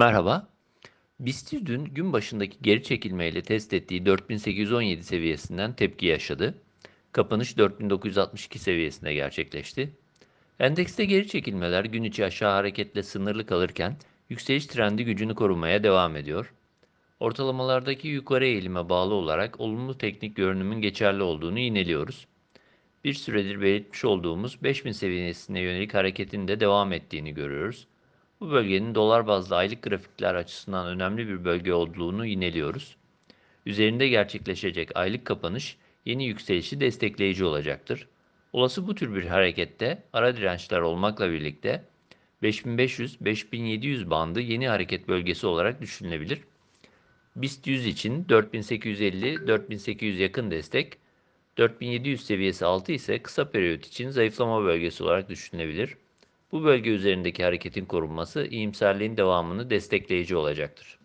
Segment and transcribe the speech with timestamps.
[0.00, 0.48] Merhaba.
[1.20, 6.54] BIST dün gün başındaki geri çekilmeyle test ettiği 4817 seviyesinden tepki yaşadı.
[7.12, 9.90] Kapanış 4962 seviyesinde gerçekleşti.
[10.60, 13.96] Endekste geri çekilmeler gün içi aşağı hareketle sınırlı kalırken
[14.30, 16.52] yükseliş trendi gücünü korumaya devam ediyor.
[17.20, 22.26] Ortalamalardaki yukarı eğilime bağlı olarak olumlu teknik görünümün geçerli olduğunu yineliyoruz.
[23.04, 27.86] Bir süredir belirtmiş olduğumuz 5000 seviyesine yönelik hareketin de devam ettiğini görüyoruz.
[28.40, 32.96] Bu bölgenin dolar bazlı aylık grafikler açısından önemli bir bölge olduğunu yineliyoruz.
[33.66, 38.08] Üzerinde gerçekleşecek aylık kapanış yeni yükselişi destekleyici olacaktır.
[38.52, 41.84] Olası bu tür bir harekette ara dirençler olmakla birlikte
[42.42, 46.40] 5500-5700 bandı yeni hareket bölgesi olarak düşünülebilir.
[47.36, 50.98] BIST 100 için 4850-4800 yakın destek,
[51.58, 55.96] 4700 seviyesi altı ise kısa periyot için zayıflama bölgesi olarak düşünülebilir.
[56.52, 60.99] Bu bölge üzerindeki hareketin korunması iyimserliğin devamını destekleyici olacaktır.